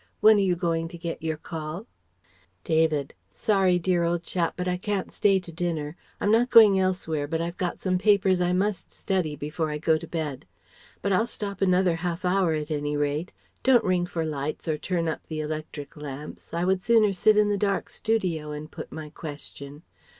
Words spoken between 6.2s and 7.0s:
not going anywhere